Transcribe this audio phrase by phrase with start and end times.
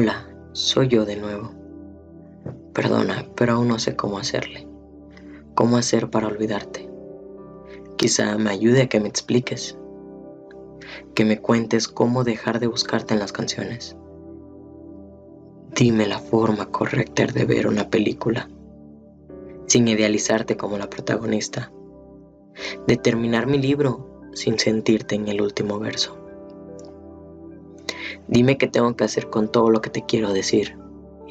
[0.00, 1.50] Hola, soy yo de nuevo.
[2.72, 4.68] Perdona, pero aún no sé cómo hacerle.
[5.56, 6.88] ¿Cómo hacer para olvidarte?
[7.96, 9.76] Quizá me ayude a que me expliques.
[11.16, 13.96] Que me cuentes cómo dejar de buscarte en las canciones.
[15.74, 18.48] Dime la forma correcta de ver una película,
[19.66, 21.72] sin idealizarte como la protagonista.
[22.86, 26.27] De terminar mi libro sin sentirte en el último verso.
[28.28, 30.76] Dime qué tengo que hacer con todo lo que te quiero decir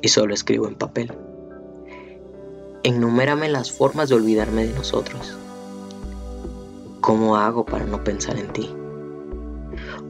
[0.00, 1.12] y solo escribo en papel.
[2.84, 5.36] Enumérame las formas de olvidarme de nosotros.
[7.00, 8.72] ¿Cómo hago para no pensar en ti?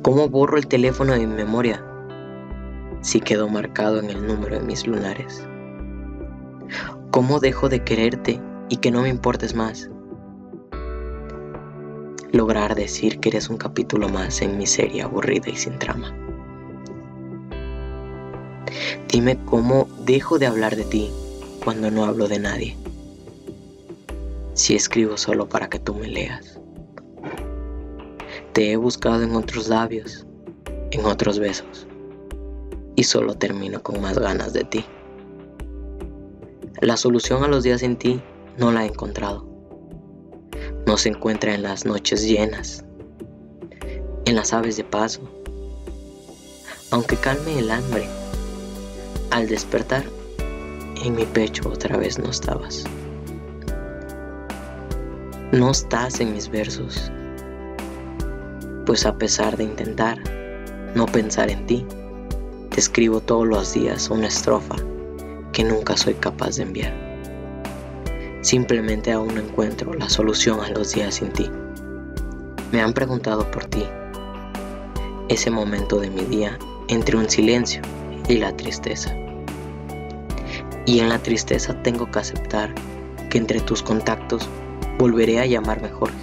[0.02, 1.82] ¿Cómo borro el teléfono de mi memoria
[3.00, 5.42] si quedó marcado en el número de mis lunares?
[7.10, 9.88] ¿Cómo dejo de quererte y que no me importes más?
[12.30, 16.23] Lograr decir que eres un capítulo más en mi serie aburrida y sin trama.
[19.14, 21.08] Dime cómo dejo de hablar de ti
[21.62, 22.76] cuando no hablo de nadie.
[24.54, 26.58] Si escribo solo para que tú me leas.
[28.52, 30.26] Te he buscado en otros labios,
[30.90, 31.86] en otros besos,
[32.96, 34.84] y solo termino con más ganas de ti.
[36.80, 38.20] La solución a los días sin ti
[38.58, 39.46] no la he encontrado.
[40.88, 42.84] No se encuentra en las noches llenas,
[44.24, 45.20] en las aves de paso,
[46.90, 48.08] aunque calme el hambre
[49.34, 50.04] al despertar,
[51.04, 52.84] en mi pecho otra vez no estabas.
[55.50, 57.10] No estás en mis versos,
[58.86, 60.18] pues a pesar de intentar
[60.94, 61.84] no pensar en ti,
[62.70, 64.76] te escribo todos los días una estrofa
[65.52, 66.94] que nunca soy capaz de enviar.
[68.42, 71.50] Simplemente aún no encuentro la solución a los días sin ti.
[72.70, 73.84] Me han preguntado por ti,
[75.28, 77.82] ese momento de mi día entre un silencio
[78.28, 79.12] y la tristeza.
[80.86, 82.74] Y en la tristeza tengo que aceptar
[83.30, 84.48] que entre tus contactos
[84.98, 86.14] volveré a llamarme Jorge.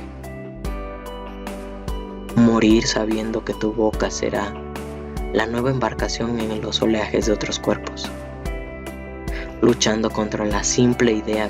[2.36, 4.54] Morir sabiendo que tu boca será
[5.34, 8.10] la nueva embarcación en los oleajes de otros cuerpos.
[9.62, 11.50] Luchando contra la simple idea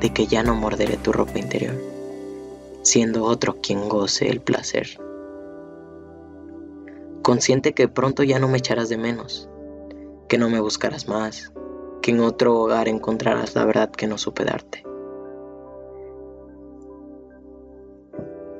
[0.00, 1.74] de que ya no morderé tu ropa interior,
[2.82, 4.98] siendo otro quien goce el placer.
[7.22, 9.48] Consciente que pronto ya no me echarás de menos,
[10.28, 11.52] que no me buscarás más,
[12.02, 14.84] que en otro hogar encontrarás la verdad que no supe darte.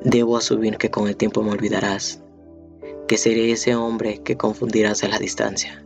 [0.03, 2.23] Debo asumir que con el tiempo me olvidarás,
[3.07, 5.85] que seré ese hombre que confundirás a la distancia,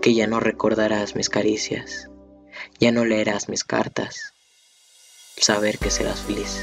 [0.00, 2.10] que ya no recordarás mis caricias,
[2.80, 4.34] ya no leerás mis cartas,
[5.36, 6.62] saber que serás feliz.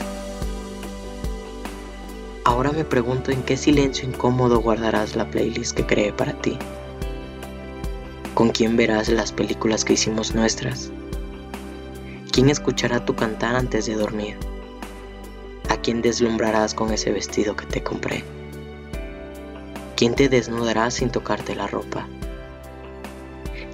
[2.44, 6.57] Ahora me pregunto en qué silencio incómodo guardarás la playlist que creé para ti.
[8.41, 10.90] ¿Con quién verás las películas que hicimos nuestras?
[12.31, 14.35] ¿Quién escuchará tu cantar antes de dormir?
[15.69, 18.24] ¿A quién deslumbrarás con ese vestido que te compré?
[19.96, 22.07] ¿Quién te desnudará sin tocarte la ropa?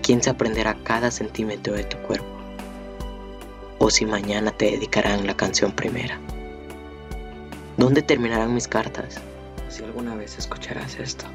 [0.04, 2.28] ¿Quién se aprenderá cada centímetro de tu cuerpo?
[3.80, 6.20] ¿O si mañana te dedicarán la canción primera?
[7.78, 9.22] ¿Dónde terminarán mis cartas?
[9.70, 11.26] Si alguna vez escucharás esto.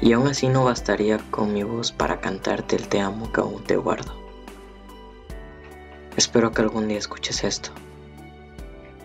[0.00, 3.64] Y aún así no bastaría con mi voz para cantarte el te amo que aún
[3.64, 4.12] te guardo.
[6.16, 7.70] Espero que algún día escuches esto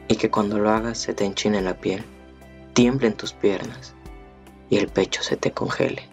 [0.08, 2.04] y que cuando lo hagas se te enchine la piel,
[2.74, 3.96] tiemblen tus piernas
[4.70, 6.10] y el pecho se te congele,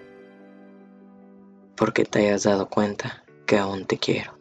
[1.77, 4.38] porque te hayas dado cuenta que aún te quiero.